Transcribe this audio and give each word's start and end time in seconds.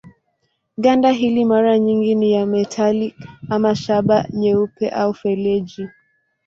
Ganda 0.77 1.11
hili 1.11 1.45
mara 1.45 1.79
nyingi 1.79 2.15
ni 2.15 2.31
ya 2.31 2.45
metali 2.45 3.15
ama 3.49 3.75
shaba 3.75 4.25
nyeupe 4.33 4.89
au 4.89 5.13
feleji. 5.13 5.89